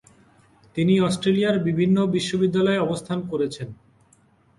[0.75, 3.67] তিনি অস্ট্রেলিয়ার বিভিন্ন বিশ্ববিদ্যালয়ে অবস্থান করেছেন।